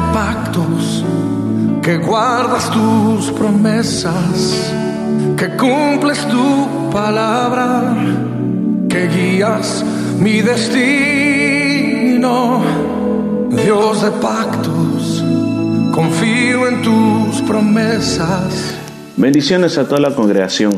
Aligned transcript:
de 0.00 0.12
pactos, 0.12 1.04
que 1.82 1.98
guardas 1.98 2.70
tus 2.70 3.30
promesas, 3.32 4.72
que 5.36 5.48
cumples 5.56 6.26
tu 6.28 6.90
palabra, 6.90 7.94
que 8.88 9.08
guías 9.08 9.84
mi 10.18 10.40
destino. 10.40 11.40
Dios 13.50 14.02
de 14.02 14.10
pactos, 14.12 15.24
confío 15.94 16.68
en 16.68 16.82
tus 16.82 17.42
promesas. 17.42 18.74
Bendiciones 19.16 19.76
a 19.76 19.84
toda 19.84 20.00
la 20.00 20.14
congregación. 20.14 20.72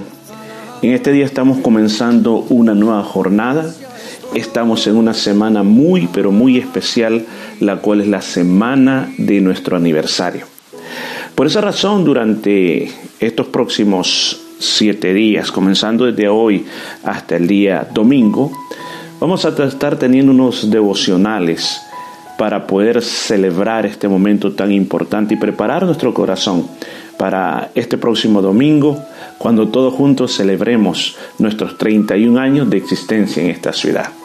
En 0.80 0.93
este 0.95 1.12
día 1.12 1.27
estamos 1.27 1.59
comenzando 1.59 2.46
una 2.48 2.75
nueva 2.75 3.04
jornada 3.04 3.73
Estamos 4.35 4.87
en 4.87 4.96
una 4.96 5.12
semana 5.12 5.62
muy, 5.62 6.09
pero 6.11 6.33
muy 6.33 6.57
especial, 6.57 7.27
la 7.61 7.77
cual 7.77 8.01
es 8.01 8.09
la 8.09 8.23
semana 8.23 9.12
de 9.19 9.43
nuestro 9.43 9.77
aniversario. 9.77 10.47
Por 11.34 11.47
esa 11.47 11.61
razón, 11.61 12.02
durante 12.05 12.91
estos 13.20 13.48
próximos 13.48 14.41
siete 14.59 15.12
días, 15.12 15.53
comenzando 15.53 16.06
desde 16.06 16.29
hoy 16.29 16.65
hasta 17.05 17.37
el 17.37 17.47
día 17.47 17.87
domingo, 17.92 18.51
vamos 19.20 19.45
a 19.45 19.51
estar 19.66 19.98
teniendo 19.98 20.33
unos 20.33 20.70
devocionales 20.70 21.83
para 22.39 22.67
poder 22.67 23.03
celebrar 23.03 23.84
este 23.84 24.09
momento 24.09 24.53
tan 24.53 24.73
importante 24.73 25.34
y 25.34 25.37
preparar 25.37 25.84
nuestro 25.84 26.14
corazón 26.14 26.67
para 27.19 27.70
este 27.75 27.98
próximo 27.98 28.41
domingo, 28.41 28.98
cuando 29.37 29.69
todos 29.69 29.92
juntos 29.92 30.34
celebremos 30.34 31.17
nuestros 31.39 31.77
31 31.77 32.41
años 32.41 32.70
de 32.70 32.78
existencia 32.78 33.42
en 33.42 33.51
esta 33.51 33.75
ciudad. 33.75 34.22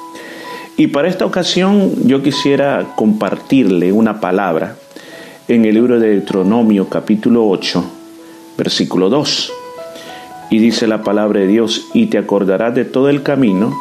Y 0.80 0.88
para 0.88 1.08
esta 1.08 1.26
ocasión 1.26 2.08
yo 2.08 2.22
quisiera 2.22 2.94
compartirle 2.96 3.92
una 3.92 4.20
palabra 4.22 4.76
en 5.48 5.66
el 5.66 5.74
libro 5.74 6.00
de 6.00 6.10
Deuteronomio 6.10 6.88
capítulo 6.88 7.50
8, 7.50 7.84
versículo 8.60 9.10
2. 9.10 9.52
Y 10.52 10.60
dice 10.60 10.86
la 10.86 11.02
palabra 11.02 11.40
de 11.40 11.48
Dios, 11.48 11.88
y 11.96 12.06
te 12.06 12.20
acordarás 12.20 12.76
de 12.76 12.86
todo 12.86 13.10
el 13.10 13.24
camino 13.24 13.76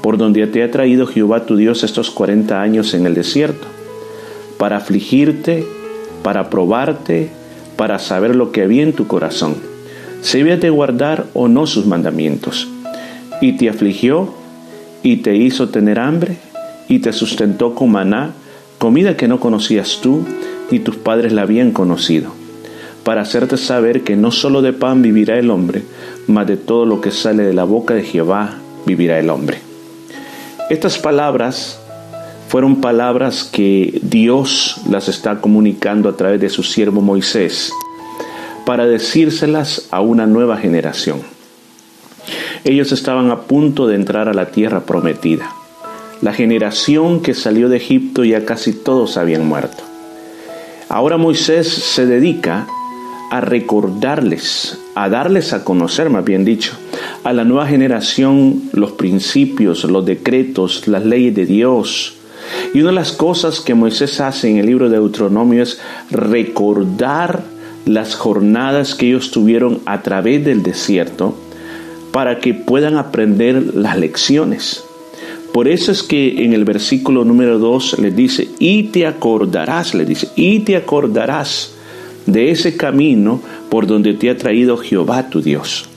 por 0.00 0.16
donde 0.16 0.46
te 0.46 0.62
ha 0.62 0.70
traído 0.70 1.08
Jehová 1.08 1.44
tu 1.44 1.56
Dios 1.56 1.82
estos 1.82 2.12
40 2.12 2.62
años 2.62 2.94
en 2.94 3.06
el 3.06 3.14
desierto, 3.14 3.66
para 4.58 4.76
afligirte, 4.76 5.66
para 6.22 6.50
probarte, 6.50 7.30
para 7.74 7.98
saber 7.98 8.36
lo 8.36 8.52
que 8.52 8.62
había 8.62 8.84
en 8.84 8.92
tu 8.92 9.08
corazón, 9.08 9.56
si 10.22 10.40
había 10.40 10.56
de 10.56 10.70
guardar 10.70 11.26
o 11.34 11.48
no 11.48 11.66
sus 11.66 11.84
mandamientos. 11.84 12.68
Y 13.40 13.54
te 13.54 13.68
afligió 13.68 14.37
y 15.02 15.18
te 15.18 15.36
hizo 15.36 15.68
tener 15.68 15.98
hambre 15.98 16.36
y 16.88 17.00
te 17.00 17.12
sustentó 17.12 17.74
con 17.74 17.92
maná, 17.92 18.32
comida 18.78 19.16
que 19.16 19.28
no 19.28 19.40
conocías 19.40 20.00
tú 20.02 20.24
ni 20.70 20.78
tus 20.78 20.96
padres 20.96 21.32
la 21.32 21.42
habían 21.42 21.72
conocido, 21.72 22.32
para 23.04 23.22
hacerte 23.22 23.56
saber 23.56 24.02
que 24.02 24.16
no 24.16 24.30
solo 24.30 24.62
de 24.62 24.72
pan 24.72 25.02
vivirá 25.02 25.38
el 25.38 25.50
hombre, 25.50 25.82
mas 26.26 26.46
de 26.46 26.56
todo 26.56 26.86
lo 26.86 27.00
que 27.00 27.10
sale 27.10 27.42
de 27.42 27.54
la 27.54 27.64
boca 27.64 27.94
de 27.94 28.02
Jehová 28.02 28.56
vivirá 28.86 29.18
el 29.18 29.30
hombre. 29.30 29.58
Estas 30.70 30.98
palabras 30.98 31.80
fueron 32.48 32.80
palabras 32.80 33.44
que 33.44 34.00
Dios 34.02 34.80
las 34.88 35.08
está 35.08 35.40
comunicando 35.40 36.08
a 36.08 36.16
través 36.16 36.40
de 36.40 36.48
su 36.48 36.62
siervo 36.62 37.00
Moisés 37.00 37.72
para 38.64 38.86
decírselas 38.86 39.86
a 39.90 40.00
una 40.00 40.26
nueva 40.26 40.58
generación. 40.58 41.37
Ellos 42.64 42.92
estaban 42.92 43.30
a 43.30 43.42
punto 43.42 43.86
de 43.86 43.94
entrar 43.94 44.28
a 44.28 44.34
la 44.34 44.46
tierra 44.46 44.80
prometida. 44.80 45.50
La 46.20 46.32
generación 46.32 47.20
que 47.22 47.34
salió 47.34 47.68
de 47.68 47.76
Egipto 47.76 48.24
ya 48.24 48.44
casi 48.44 48.72
todos 48.72 49.16
habían 49.16 49.46
muerto. 49.46 49.84
Ahora 50.88 51.16
Moisés 51.16 51.68
se 51.68 52.06
dedica 52.06 52.66
a 53.30 53.40
recordarles, 53.40 54.78
a 54.94 55.08
darles 55.08 55.52
a 55.52 55.62
conocer, 55.62 56.10
más 56.10 56.24
bien 56.24 56.44
dicho, 56.44 56.72
a 57.24 57.32
la 57.32 57.44
nueva 57.44 57.66
generación 57.66 58.62
los 58.72 58.92
principios, 58.92 59.84
los 59.84 60.04
decretos, 60.06 60.88
las 60.88 61.04
leyes 61.04 61.34
de 61.34 61.46
Dios. 61.46 62.14
Y 62.74 62.80
una 62.80 62.88
de 62.88 62.96
las 62.96 63.12
cosas 63.12 63.60
que 63.60 63.74
Moisés 63.74 64.20
hace 64.20 64.48
en 64.48 64.56
el 64.56 64.66
libro 64.66 64.88
de 64.88 64.96
Deuteronomio 64.96 65.62
es 65.62 65.78
recordar 66.10 67.42
las 67.84 68.14
jornadas 68.14 68.94
que 68.94 69.08
ellos 69.08 69.30
tuvieron 69.30 69.80
a 69.84 70.02
través 70.02 70.44
del 70.44 70.62
desierto 70.62 71.36
para 72.12 72.38
que 72.38 72.54
puedan 72.54 72.96
aprender 72.96 73.74
las 73.74 73.98
lecciones. 73.98 74.84
Por 75.52 75.68
eso 75.68 75.90
es 75.90 76.02
que 76.02 76.44
en 76.44 76.52
el 76.52 76.64
versículo 76.64 77.24
número 77.24 77.58
2 77.58 77.98
le 77.98 78.10
dice, 78.10 78.48
y 78.58 78.84
te 78.84 79.06
acordarás, 79.06 79.94
le 79.94 80.04
dice, 80.04 80.28
y 80.36 80.60
te 80.60 80.76
acordarás 80.76 81.72
de 82.26 82.50
ese 82.50 82.76
camino 82.76 83.40
por 83.70 83.86
donde 83.86 84.14
te 84.14 84.30
ha 84.30 84.36
traído 84.36 84.76
Jehová 84.76 85.30
tu 85.30 85.40
Dios. 85.40 85.88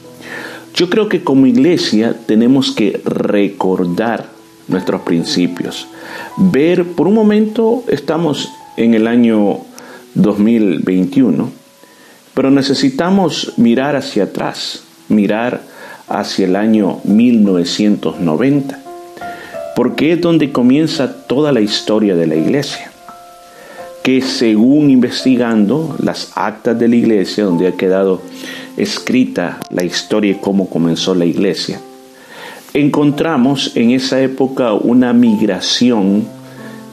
Yo 0.74 0.90
creo 0.90 1.10
que 1.10 1.24
como 1.24 1.48
iglesia 1.48 2.16
tenemos 2.26 2.72
que 2.72 3.02
recordar 3.04 4.30
nuestros 4.68 5.02
principios. 5.02 5.88
Ver, 6.38 6.86
por 6.86 7.08
un 7.08 7.14
momento 7.14 7.84
estamos 7.88 8.50
en 8.78 8.94
el 8.94 9.08
año 9.08 9.60
2021, 10.16 11.52
pero 12.34 12.50
necesitamos 12.50 13.54
mirar 13.58 13.98
hacia 13.98 14.24
atrás, 14.24 14.84
mirar 15.10 15.62
hacia 16.20 16.46
el 16.46 16.56
año 16.56 17.00
1990, 17.04 18.80
porque 19.76 20.14
es 20.14 20.22
donde 20.22 20.52
comienza 20.52 21.26
toda 21.28 21.52
la 21.52 21.62
historia 21.62 22.16
de 22.16 22.28
la 22.28 22.36
iglesia, 22.36 22.92
que 24.04 24.22
según 24.22 24.90
investigando 24.90 25.96
las 26.00 26.32
actas 26.36 26.78
de 26.78 26.88
la 26.88 26.96
iglesia, 26.96 27.46
donde 27.46 27.68
ha 27.68 27.74
quedado 27.74 28.22
escrita 28.78 29.60
la 29.70 29.84
historia 29.84 30.34
de 30.34 30.40
cómo 30.40 30.70
comenzó 30.70 31.14
la 31.16 31.26
iglesia, 31.26 31.80
encontramos 32.74 33.72
en 33.76 33.92
esa 33.92 34.22
época 34.22 34.74
una 34.74 35.14
migración 35.14 36.26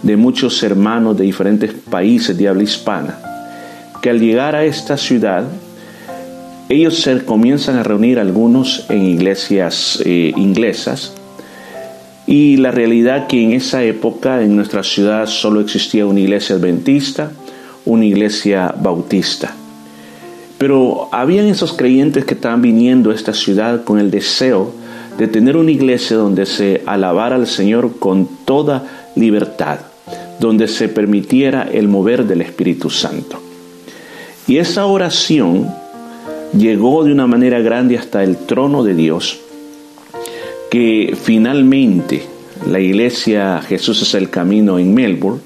de 0.03 0.17
muchos 0.17 0.63
hermanos 0.63 1.17
de 1.17 1.25
diferentes 1.25 1.73
países 1.73 2.37
de 2.37 2.49
habla 2.49 2.63
hispana, 2.63 3.19
que 4.01 4.11
al 4.11 4.21
llegar 4.21 4.55
a 4.55 4.65
esta 4.65 4.97
ciudad 4.97 5.45
ellos 6.69 7.01
se 7.01 7.25
comienzan 7.25 7.77
a 7.77 7.83
reunir 7.83 8.19
algunos 8.19 8.85
en 8.91 9.05
iglesias 9.05 10.03
eh, 10.05 10.33
inglesas 10.37 11.15
y 12.27 12.59
la 12.59 12.71
realidad 12.71 13.27
que 13.27 13.43
en 13.43 13.53
esa 13.53 13.83
época 13.85 14.43
en 14.43 14.55
nuestra 14.55 14.83
ciudad 14.83 15.27
solo 15.27 15.61
existía 15.61 16.05
una 16.05 16.21
iglesia 16.21 16.57
adventista, 16.57 17.33
una 17.87 18.05
iglesia 18.05 18.75
bautista. 18.79 19.55
Pero 20.59 21.09
habían 21.11 21.47
esos 21.47 21.73
creyentes 21.73 22.27
que 22.27 22.35
estaban 22.35 22.61
viniendo 22.61 23.11
a 23.11 23.15
esta 23.15 23.33
ciudad 23.33 23.85
con 23.85 23.99
el 23.99 24.11
deseo 24.11 24.73
de 25.17 25.27
tener 25.27 25.57
una 25.57 25.71
iglesia 25.71 26.19
donde 26.19 26.45
se 26.45 26.83
alabara 26.85 27.37
al 27.37 27.47
Señor 27.47 27.99
con 27.99 28.29
toda 28.45 29.11
libertad, 29.17 29.79
donde 30.39 30.69
se 30.69 30.89
permitiera 30.89 31.63
el 31.73 31.89
mover 31.89 32.27
del 32.27 32.43
Espíritu 32.43 32.91
Santo. 32.91 33.41
Y 34.47 34.59
esa 34.59 34.85
oración 34.85 35.67
llegó 36.53 37.05
de 37.05 37.13
una 37.13 37.27
manera 37.27 37.61
grande 37.61 37.99
hasta 37.99 38.23
el 38.23 38.37
trono 38.37 38.83
de 38.85 38.95
Dios, 38.95 39.41
que 40.71 41.17
finalmente 41.21 42.27
la 42.67 42.81
iglesia 42.81 43.61
Jesús 43.63 44.03
es 44.03 44.15
el 44.15 44.31
camino 44.31 44.79
en 44.79 44.95
Melbourne 44.95 45.41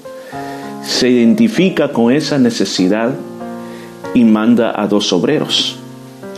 se 0.85 1.09
identifica 1.09 1.91
con 1.91 2.11
esa 2.11 2.37
necesidad 2.37 3.15
y 4.13 4.23
manda 4.25 4.79
a 4.79 4.87
dos 4.87 5.11
obreros, 5.13 5.77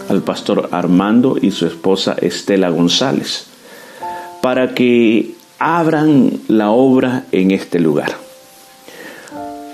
al 0.08 0.22
pastor 0.22 0.70
Armando 0.72 1.38
y 1.42 1.52
su 1.52 1.66
esposa 1.66 2.16
Estela 2.22 2.70
González, 2.70 3.48
para 4.42 4.74
que 4.74 5.32
abran 5.58 6.32
la 6.48 6.70
obra 6.70 7.26
en 7.32 7.52
este 7.52 7.80
lugar. 7.80 8.25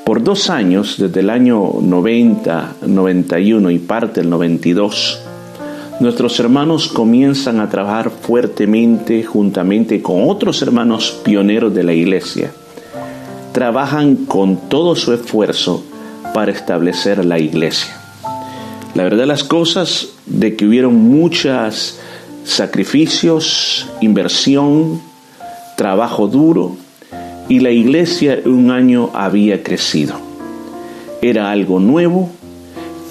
Por 0.05 0.23
dos 0.23 0.49
años, 0.49 0.95
desde 0.97 1.19
el 1.19 1.29
año 1.29 1.73
90, 1.79 2.75
91 2.85 3.71
y 3.71 3.79
parte 3.79 4.21
del 4.21 4.29
92, 4.29 5.21
nuestros 5.99 6.39
hermanos 6.39 6.87
comienzan 6.87 7.59
a 7.59 7.69
trabajar 7.69 8.09
fuertemente 8.09 9.23
juntamente 9.23 10.01
con 10.01 10.27
otros 10.29 10.61
hermanos 10.63 11.21
pioneros 11.23 11.73
de 11.73 11.83
la 11.83 11.93
iglesia. 11.93 12.51
Trabajan 13.51 14.25
con 14.25 14.67
todo 14.69 14.95
su 14.95 15.13
esfuerzo 15.13 15.83
para 16.33 16.51
establecer 16.51 17.23
la 17.23 17.37
iglesia. 17.37 17.95
La 18.95 19.03
verdad 19.03 19.25
las 19.25 19.43
cosas 19.43 20.09
de 20.25 20.55
que 20.55 20.65
hubieron 20.65 20.95
muchos 20.95 21.99
sacrificios, 22.43 23.87
inversión, 24.01 25.01
trabajo 25.77 26.27
duro, 26.27 26.75
y 27.51 27.59
la 27.59 27.71
iglesia 27.71 28.39
un 28.45 28.71
año 28.71 29.09
había 29.13 29.61
crecido. 29.61 30.15
Era 31.21 31.51
algo 31.51 31.81
nuevo, 31.81 32.29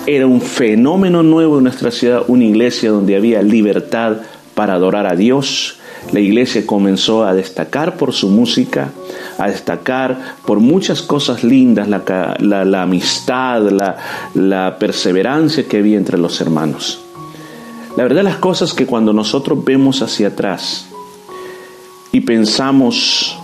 era 0.07 0.27
un 0.27 0.41
fenómeno 0.41 1.23
nuevo 1.23 1.59
en 1.59 1.65
nuestra 1.65 1.91
ciudad, 1.91 2.23
una 2.27 2.45
iglesia 2.45 2.91
donde 2.91 3.17
había 3.17 3.43
libertad 3.43 4.17
para 4.55 4.73
adorar 4.73 5.07
a 5.07 5.15
Dios. 5.15 5.77
La 6.13 6.21
iglesia 6.21 6.65
comenzó 6.65 7.23
a 7.27 7.35
destacar 7.35 7.99
por 7.99 8.15
su 8.15 8.31
música, 8.31 8.93
a 9.37 9.51
destacar 9.51 10.37
por 10.47 10.59
muchas 10.59 11.03
cosas 11.03 11.45
lindas, 11.45 11.87
la, 11.87 12.83
amistad, 12.83 13.71
la, 13.71 13.99
la 14.33 14.79
perseverancia 14.79 15.69
que 15.69 15.77
había 15.77 15.99
entre 15.99 16.17
los 16.17 16.41
hermanos. 16.41 16.99
La 17.95 18.05
verdad 18.05 18.23
las 18.23 18.37
cosas 18.37 18.73
que 18.73 18.87
cuando 18.87 19.13
nosotros 19.13 19.63
vemos 19.63 20.01
hacia 20.01 20.29
atrás 20.29 20.87
y 22.11 22.23
pensamos 22.23 23.37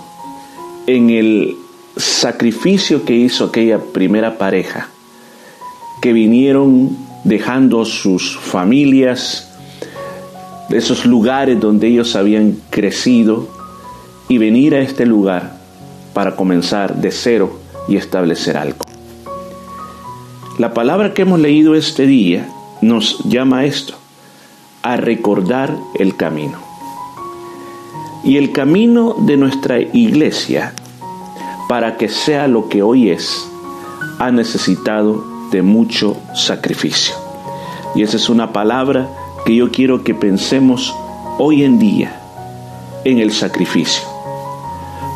en 0.86 1.10
el 1.10 1.56
sacrificio 1.96 3.04
que 3.04 3.14
hizo 3.14 3.46
aquella 3.46 3.78
primera 3.78 4.38
pareja, 4.38 4.88
que 6.00 6.12
vinieron 6.12 6.96
dejando 7.24 7.84
sus 7.84 8.36
familias, 8.36 9.50
esos 10.70 11.06
lugares 11.06 11.58
donde 11.60 11.88
ellos 11.88 12.16
habían 12.16 12.58
crecido, 12.70 13.48
y 14.28 14.38
venir 14.38 14.74
a 14.74 14.80
este 14.80 15.06
lugar 15.06 15.56
para 16.12 16.34
comenzar 16.34 16.96
de 16.96 17.10
cero 17.10 17.58
y 17.88 17.96
establecer 17.96 18.56
algo. 18.56 18.84
La 20.58 20.74
palabra 20.74 21.14
que 21.14 21.22
hemos 21.22 21.38
leído 21.38 21.74
este 21.74 22.06
día 22.06 22.48
nos 22.80 23.18
llama 23.24 23.60
a 23.60 23.64
esto, 23.66 23.94
a 24.82 24.96
recordar 24.96 25.76
el 25.98 26.16
camino. 26.16 26.65
Y 28.26 28.38
el 28.38 28.50
camino 28.50 29.14
de 29.20 29.36
nuestra 29.36 29.78
iglesia, 29.78 30.74
para 31.68 31.96
que 31.96 32.08
sea 32.08 32.48
lo 32.48 32.68
que 32.68 32.82
hoy 32.82 33.10
es, 33.10 33.48
ha 34.18 34.32
necesitado 34.32 35.24
de 35.52 35.62
mucho 35.62 36.16
sacrificio. 36.34 37.14
Y 37.94 38.02
esa 38.02 38.16
es 38.16 38.28
una 38.28 38.52
palabra 38.52 39.08
que 39.44 39.54
yo 39.54 39.70
quiero 39.70 40.02
que 40.02 40.12
pensemos 40.12 40.92
hoy 41.38 41.62
en 41.62 41.78
día 41.78 42.20
en 43.04 43.20
el 43.20 43.30
sacrificio. 43.30 44.02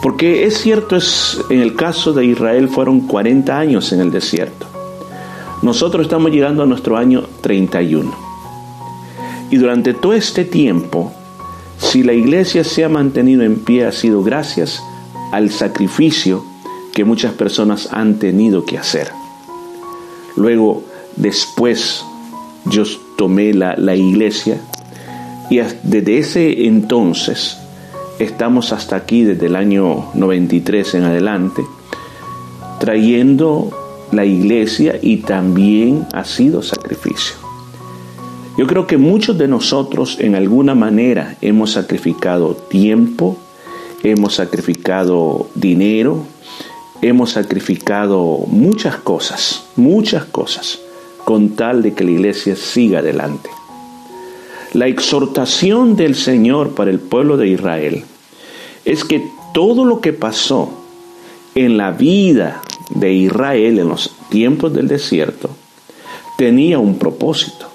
Porque 0.05 0.45
es 0.45 0.59
cierto, 0.59 0.95
es, 0.95 1.37
en 1.51 1.59
el 1.59 1.75
caso 1.75 2.13
de 2.13 2.25
Israel 2.25 2.69
fueron 2.69 3.01
40 3.01 3.59
años 3.59 3.93
en 3.93 4.03
el 4.03 4.13
desierto. 4.13 4.67
Nosotros 5.63 6.07
estamos 6.07 6.31
llegando 6.31 6.63
a 6.63 6.67
nuestro 6.67 6.97
año 6.97 7.25
31. 7.41 8.09
Y 9.51 9.57
durante 9.57 9.95
todo 9.95 10.13
este 10.13 10.45
tiempo, 10.45 11.13
si 11.81 12.03
la 12.03 12.13
iglesia 12.13 12.63
se 12.63 12.85
ha 12.85 12.89
mantenido 12.89 13.43
en 13.43 13.57
pie, 13.57 13.87
ha 13.87 13.93
sido 13.93 14.23
gracias 14.23 14.83
al 15.33 15.51
sacrificio 15.51 16.45
que 16.93 17.05
muchas 17.05 17.33
personas 17.33 17.89
han 17.91 18.19
tenido 18.19 18.65
que 18.65 18.79
hacer. 18.79 19.11
Luego, 20.37 20.85
después, 21.17 22.05
yo 22.67 22.85
tomé 23.17 23.55
la, 23.55 23.77
la 23.77 23.97
iglesia 23.97 24.61
y 25.51 25.61
desde 25.83 26.19
ese 26.19 26.67
entonces 26.67 27.59
estamos 28.19 28.73
hasta 28.73 28.97
aquí 28.97 29.25
desde 29.25 29.47
el 29.47 29.57
año 29.57 30.11
93 30.15 30.95
en 30.95 31.05
adelante, 31.05 31.65
trayendo 32.79 33.71
la 34.13 34.25
iglesia 34.25 34.99
y 35.01 35.19
también 35.19 36.07
ha 36.13 36.25
sido 36.25 36.63
sacrificio. 36.63 37.50
Yo 38.61 38.67
creo 38.67 38.87
que 38.87 38.99
muchos 38.99 39.39
de 39.39 39.49
nosotros 39.49 40.19
en 40.21 40.35
alguna 40.35 40.75
manera 40.75 41.35
hemos 41.41 41.71
sacrificado 41.71 42.55
tiempo, 42.55 43.39
hemos 44.03 44.35
sacrificado 44.35 45.49
dinero, 45.55 46.27
hemos 47.01 47.31
sacrificado 47.31 48.21
muchas 48.49 48.97
cosas, 48.97 49.65
muchas 49.77 50.27
cosas, 50.27 50.79
con 51.25 51.57
tal 51.57 51.81
de 51.81 51.95
que 51.95 52.05
la 52.05 52.11
iglesia 52.11 52.55
siga 52.55 52.99
adelante. 52.99 53.49
La 54.75 54.89
exhortación 54.89 55.97
del 55.97 56.15
Señor 56.15 56.75
para 56.75 56.91
el 56.91 57.01
pueblo 57.01 57.39
de 57.39 57.49
Israel 57.49 58.05
es 58.85 59.05
que 59.05 59.27
todo 59.55 59.87
lo 59.87 60.03
que 60.03 60.13
pasó 60.13 60.71
en 61.55 61.79
la 61.79 61.93
vida 61.93 62.61
de 62.91 63.11
Israel 63.11 63.79
en 63.79 63.89
los 63.89 64.15
tiempos 64.29 64.75
del 64.75 64.87
desierto 64.87 65.49
tenía 66.37 66.79
un 66.79 66.99
propósito. 66.99 67.70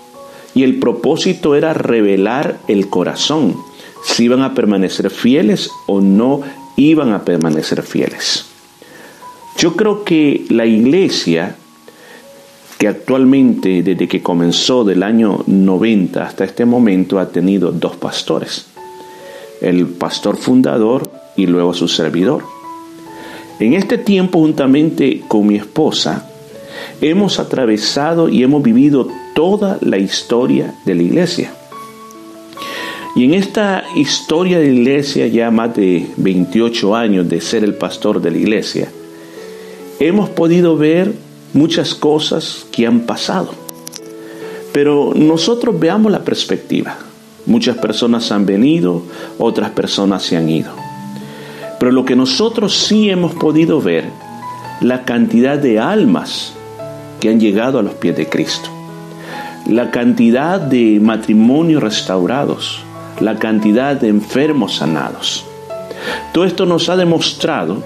Y 0.56 0.64
el 0.64 0.80
propósito 0.80 1.54
era 1.54 1.74
revelar 1.74 2.58
el 2.68 2.90
corazón, 2.90 3.56
si 4.04 4.24
iban 4.24 4.42
a 4.42 4.54
permanecer 4.54 5.12
fieles 5.12 5.70
o 5.86 6.02
no 6.02 6.42
iban 6.78 7.14
a 7.14 7.24
permanecer 7.24 7.84
fieles. 7.84 8.46
Yo 9.58 9.76
creo 9.76 10.04
que 10.04 10.46
la 10.50 10.66
iglesia 10.66 11.56
que 12.78 12.88
actualmente 12.88 13.84
desde 13.84 14.08
que 14.08 14.22
comenzó 14.22 14.84
del 14.84 15.04
año 15.04 15.44
90 15.48 16.24
hasta 16.24 16.44
este 16.44 16.66
momento 16.66 17.20
ha 17.20 17.30
tenido 17.30 17.72
dos 17.72 17.96
pastores, 17.96 18.68
el 19.62 19.88
pastor 19.88 20.36
fundador 20.36 21.10
y 21.38 21.48
luego 21.48 21.74
su 21.74 21.88
servidor. 21.88 22.44
En 23.60 23.74
este 23.74 23.98
tiempo 23.98 24.40
juntamente 24.40 25.22
con 25.28 25.48
mi 25.48 25.56
esposa 25.56 26.30
hemos 27.00 27.40
atravesado 27.40 28.28
y 28.28 28.44
hemos 28.44 28.62
vivido 28.62 29.08
toda 29.36 29.78
la 29.82 29.98
historia 29.98 30.74
de 30.86 30.96
la 30.96 31.04
iglesia. 31.04 31.52
Y 33.16 33.26
en 33.26 33.34
esta 33.34 33.84
historia 33.96 34.60
de 34.60 34.68
la 34.68 34.74
iglesia, 34.74 35.28
ya 35.28 35.52
más 35.52 35.76
de 35.76 36.08
28 36.18 36.96
años 36.96 37.30
de 37.30 37.42
ser 37.42 37.64
el 37.64 37.76
pastor 37.76 38.22
de 38.22 38.32
la 38.32 38.38
iglesia, 38.38 38.90
hemos 40.00 40.30
podido 40.30 40.78
ver 40.78 41.14
muchas 41.54 41.94
cosas 41.94 42.66
que 42.72 42.88
han 42.88 43.02
pasado. 43.02 43.52
Pero 44.74 45.12
nosotros 45.14 45.80
veamos 45.80 46.12
la 46.12 46.24
perspectiva. 46.24 46.98
Muchas 47.46 47.78
personas 47.78 48.32
han 48.32 48.46
venido, 48.46 49.04
otras 49.38 49.70
personas 49.72 50.24
se 50.24 50.38
han 50.38 50.50
ido. 50.50 50.72
Pero 51.80 51.92
lo 51.92 52.06
que 52.06 52.16
nosotros 52.16 52.76
sí 52.76 53.10
hemos 53.10 53.34
podido 53.34 53.82
ver, 53.82 54.06
la 54.82 55.04
cantidad 55.04 55.58
de 55.58 55.80
almas 55.80 56.54
que 57.20 57.30
han 57.30 57.40
llegado 57.40 57.80
a 57.80 57.84
los 57.84 57.94
pies 57.96 58.16
de 58.18 58.28
Cristo, 58.28 58.75
la 59.68 59.92
cantidad 59.92 60.60
de 60.60 61.00
matrimonios 61.02 61.82
restaurados, 61.82 62.84
la 63.20 63.38
cantidad 63.38 63.96
de 63.96 64.10
enfermos 64.10 64.76
sanados. 64.76 65.46
Todo 66.34 66.46
esto 66.46 66.66
nos 66.66 66.90
ha 66.90 66.96
demostrado 66.96 67.84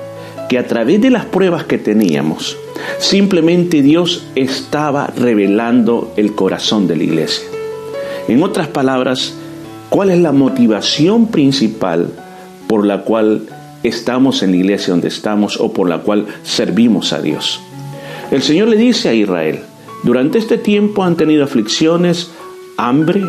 que 0.49 0.57
a 0.57 0.67
través 0.67 1.01
de 1.01 1.09
las 1.09 1.25
pruebas 1.25 1.63
que 1.65 1.77
teníamos, 1.77 2.57
Simplemente 2.97 3.81
Dios 3.81 4.25
estaba 4.35 5.07
revelando 5.07 6.13
el 6.17 6.33
corazón 6.35 6.87
de 6.87 6.95
la 6.95 7.03
iglesia. 7.03 7.47
En 8.27 8.43
otras 8.43 8.67
palabras, 8.67 9.33
¿cuál 9.89 10.09
es 10.09 10.19
la 10.19 10.31
motivación 10.31 11.27
principal 11.27 12.11
por 12.67 12.85
la 12.85 13.01
cual 13.01 13.43
estamos 13.83 14.43
en 14.43 14.51
la 14.51 14.57
iglesia 14.57 14.91
donde 14.91 15.07
estamos 15.07 15.59
o 15.59 15.71
por 15.71 15.89
la 15.89 15.99
cual 15.99 16.27
servimos 16.43 17.13
a 17.13 17.21
Dios? 17.21 17.61
El 18.31 18.43
Señor 18.43 18.67
le 18.67 18.77
dice 18.77 19.09
a 19.09 19.13
Israel, 19.13 19.61
durante 20.03 20.37
este 20.37 20.57
tiempo 20.57 21.03
han 21.03 21.15
tenido 21.15 21.43
aflicciones, 21.43 22.31
hambre, 22.77 23.23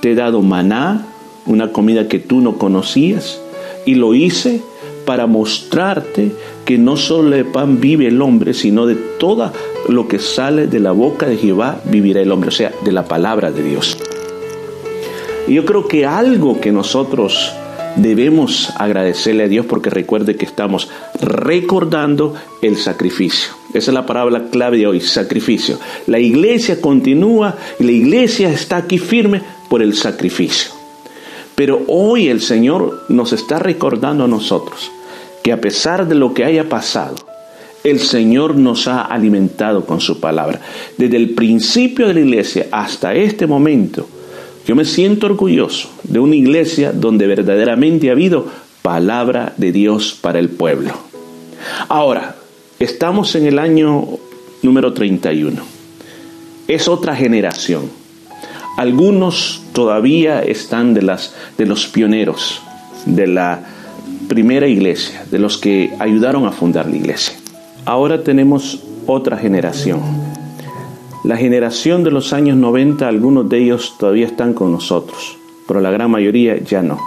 te 0.00 0.12
he 0.12 0.14
dado 0.14 0.42
maná, 0.42 1.06
una 1.46 1.72
comida 1.72 2.08
que 2.08 2.18
tú 2.18 2.40
no 2.40 2.56
conocías, 2.56 3.40
y 3.84 3.96
lo 3.96 4.14
hice 4.14 4.60
para 5.04 5.26
mostrarte 5.26 6.32
que 6.64 6.78
no 6.78 6.96
solo 6.96 7.30
de 7.30 7.44
pan 7.44 7.80
vive 7.80 8.06
el 8.06 8.22
hombre, 8.22 8.54
sino 8.54 8.86
de 8.86 8.94
todo 8.94 9.52
lo 9.88 10.08
que 10.08 10.18
sale 10.18 10.66
de 10.66 10.80
la 10.80 10.92
boca 10.92 11.26
de 11.26 11.36
Jehová 11.36 11.80
vivirá 11.84 12.20
el 12.20 12.32
hombre, 12.32 12.48
o 12.48 12.52
sea, 12.52 12.72
de 12.84 12.92
la 12.92 13.04
palabra 13.04 13.50
de 13.50 13.62
Dios. 13.62 13.98
Y 15.46 15.54
yo 15.54 15.66
creo 15.66 15.88
que 15.88 16.06
algo 16.06 16.60
que 16.60 16.72
nosotros 16.72 17.52
debemos 17.96 18.70
agradecerle 18.76 19.44
a 19.44 19.48
Dios 19.48 19.66
porque 19.66 19.90
recuerde 19.90 20.36
que 20.36 20.44
estamos 20.44 20.90
recordando 21.20 22.34
el 22.62 22.76
sacrificio. 22.76 23.52
Esa 23.72 23.90
es 23.90 23.94
la 23.94 24.06
palabra 24.06 24.44
clave 24.50 24.78
de 24.78 24.86
hoy, 24.86 25.00
sacrificio. 25.00 25.78
La 26.06 26.18
iglesia 26.18 26.80
continúa 26.80 27.56
y 27.78 27.84
la 27.84 27.92
iglesia 27.92 28.50
está 28.50 28.76
aquí 28.76 28.98
firme 28.98 29.42
por 29.68 29.82
el 29.82 29.94
sacrificio. 29.94 30.70
Pero 31.54 31.82
hoy 31.88 32.28
el 32.28 32.40
Señor 32.40 33.04
nos 33.08 33.32
está 33.32 33.58
recordando 33.58 34.24
a 34.24 34.28
nosotros 34.28 34.90
que 35.42 35.52
a 35.52 35.60
pesar 35.60 36.08
de 36.08 36.14
lo 36.14 36.34
que 36.34 36.44
haya 36.44 36.68
pasado, 36.68 37.16
el 37.84 38.00
Señor 38.00 38.56
nos 38.56 38.88
ha 38.88 39.02
alimentado 39.02 39.84
con 39.84 40.00
su 40.00 40.18
palabra. 40.18 40.60
Desde 40.96 41.16
el 41.16 41.30
principio 41.30 42.08
de 42.08 42.14
la 42.14 42.20
iglesia 42.20 42.66
hasta 42.72 43.14
este 43.14 43.46
momento, 43.46 44.08
yo 44.66 44.74
me 44.74 44.84
siento 44.84 45.26
orgulloso 45.26 45.90
de 46.04 46.18
una 46.20 46.36
iglesia 46.36 46.92
donde 46.92 47.26
verdaderamente 47.26 48.08
ha 48.08 48.12
habido 48.12 48.46
palabra 48.82 49.52
de 49.56 49.72
Dios 49.72 50.18
para 50.20 50.38
el 50.38 50.48
pueblo. 50.48 50.92
Ahora, 51.88 52.36
estamos 52.78 53.34
en 53.34 53.46
el 53.46 53.58
año 53.58 54.06
número 54.62 54.92
31. 54.92 55.62
Es 56.68 56.88
otra 56.88 57.14
generación. 57.14 57.90
Algunos 58.76 59.62
todavía 59.72 60.42
están 60.42 60.94
de, 60.94 61.02
las, 61.02 61.34
de 61.58 61.66
los 61.66 61.86
pioneros 61.86 62.60
de 63.06 63.26
la 63.26 63.60
primera 64.28 64.66
iglesia, 64.66 65.24
de 65.30 65.38
los 65.38 65.58
que 65.58 65.92
ayudaron 65.98 66.46
a 66.46 66.52
fundar 66.52 66.86
la 66.86 66.96
iglesia. 66.96 67.34
Ahora 67.84 68.22
tenemos 68.22 68.80
otra 69.06 69.36
generación. 69.36 70.00
La 71.24 71.38
generación 71.38 72.04
de 72.04 72.10
los 72.10 72.34
años 72.34 72.58
90, 72.58 73.08
algunos 73.08 73.48
de 73.48 73.56
ellos 73.56 73.94
todavía 73.98 74.26
están 74.26 74.52
con 74.52 74.70
nosotros, 74.70 75.38
pero 75.66 75.80
la 75.80 75.90
gran 75.90 76.10
mayoría 76.10 76.58
ya 76.58 76.82
no. 76.82 76.98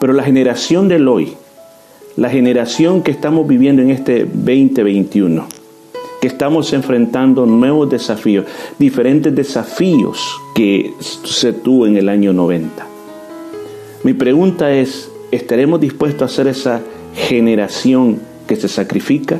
Pero 0.00 0.14
la 0.14 0.22
generación 0.22 0.88
del 0.88 1.06
hoy, 1.06 1.34
la 2.16 2.30
generación 2.30 3.02
que 3.02 3.10
estamos 3.10 3.46
viviendo 3.46 3.82
en 3.82 3.90
este 3.90 4.24
2021, 4.24 5.46
que 6.22 6.28
estamos 6.28 6.72
enfrentando 6.72 7.44
nuevos 7.44 7.90
desafíos, 7.90 8.46
diferentes 8.78 9.34
desafíos 9.34 10.40
que 10.54 10.94
se 10.98 11.52
tuvo 11.52 11.86
en 11.86 11.98
el 11.98 12.08
año 12.08 12.32
90. 12.32 12.86
Mi 14.02 14.14
pregunta 14.14 14.72
es, 14.72 15.10
¿estaremos 15.30 15.78
dispuestos 15.78 16.32
a 16.32 16.34
ser 16.34 16.46
esa 16.46 16.80
generación 17.14 18.18
que 18.46 18.56
se 18.56 18.68
sacrifica? 18.68 19.38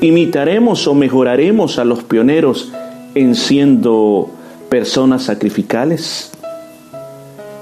¿Imitaremos 0.00 0.86
o 0.86 0.94
mejoraremos 0.94 1.80
a 1.80 1.84
los 1.84 2.04
pioneros 2.04 2.72
en 3.16 3.34
siendo 3.34 4.30
personas 4.68 5.24
sacrificales? 5.24 6.30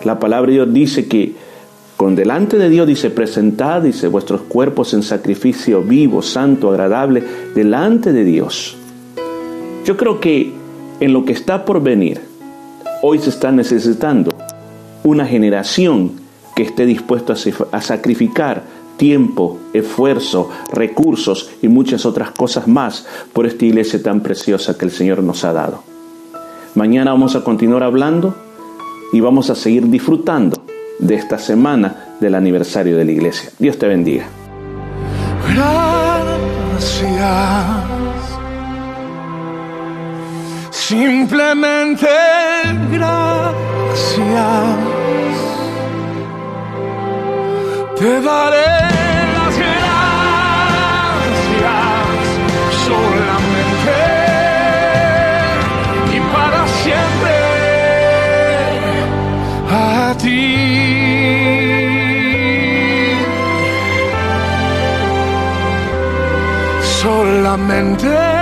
La 0.05 0.19
palabra 0.19 0.49
de 0.49 0.53
Dios 0.55 0.75
dice 0.75 1.09
que 1.09 1.35
con 1.97 2.15
delante 2.15 2.59
de 2.59 2.69
Dios 2.69 2.87
dice, 2.87 3.09
presentad, 3.09 3.81
dice, 3.81 4.09
vuestros 4.09 4.43
cuerpos 4.43 4.93
en 4.93 5.03
sacrificio 5.03 5.81
vivo, 5.81 6.21
santo, 6.21 6.69
agradable, 6.69 7.25
delante 7.55 8.13
de 8.13 8.25
Dios. 8.25 8.77
Yo 9.87 9.97
creo 9.97 10.21
que 10.21 10.53
en 11.01 11.15
lo 11.15 11.25
que 11.25 11.33
está 11.33 11.65
por 11.65 11.83
venir, 11.83 12.21
hoy 13.01 13.19
se 13.19 13.31
está 13.31 13.51
necesitando 13.51 14.35
una 15.05 15.25
generación 15.25 16.13
que 16.55 16.65
esté 16.65 16.85
dispuesta 16.85 17.35
a 17.73 17.81
sacrificar 17.81 18.76
tiempo, 18.97 19.59
esfuerzo, 19.73 20.51
recursos 20.73 21.51
y 21.63 21.69
muchas 21.69 22.07
otras 22.07 22.31
cosas 22.31 22.67
más 22.69 23.07
por 23.33 23.47
esta 23.47 23.65
iglesia 23.65 24.03
tan 24.03 24.21
preciosa 24.21 24.77
que 24.77 24.85
el 24.85 24.91
Señor 24.91 25.23
nos 25.23 25.45
ha 25.45 25.53
dado. 25.53 25.83
Mañana 26.75 27.13
vamos 27.13 27.37
a 27.37 27.45
continuar 27.45 27.83
hablando 27.83 28.35
y 29.13 29.21
vamos 29.21 29.51
a 29.51 29.55
seguir 29.55 29.89
disfrutando 29.89 30.63
de 30.99 31.15
esta 31.15 31.39
semana 31.39 32.17
del 32.21 32.35
aniversario 32.35 32.97
de 32.97 33.05
la 33.05 33.13
iglesia. 33.13 33.51
Dios 33.59 33.79
te 33.79 33.87
bendiga. 33.87 34.27
Gracias. 35.55 37.17
Simplemente 40.71 42.07
gracias. 42.93 44.86
Te 47.99 48.21
daré 48.21 48.67
las 49.37 49.59
gracias 49.59 49.97
solamente 52.87 53.97
y 56.15 56.19
para 56.33 56.61
siempre 56.83 57.37
a 59.71 60.15
ti. 60.19 60.67
solamente 67.03 68.36